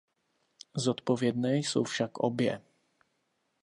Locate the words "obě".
2.17-2.61